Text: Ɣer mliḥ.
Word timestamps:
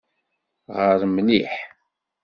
Ɣer 0.75 0.99
mliḥ. 1.07 1.51